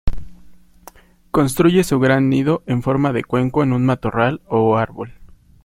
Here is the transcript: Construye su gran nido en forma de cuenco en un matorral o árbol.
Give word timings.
Construye 1.29 1.83
su 1.83 1.99
gran 1.99 2.27
nido 2.27 2.63
en 2.65 2.81
forma 2.81 3.13
de 3.13 3.23
cuenco 3.23 3.61
en 3.61 3.71
un 3.71 3.85
matorral 3.85 4.41
o 4.47 4.75
árbol. 4.79 5.13